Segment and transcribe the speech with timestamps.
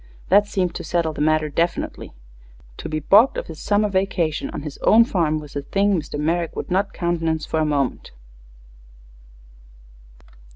[0.29, 2.15] That seemed to settle the matter definitely.
[2.77, 6.19] To be balked of his summer vacation on his own farm was a thing Mr.
[6.19, 8.09] Merrick would not countenance for a moment.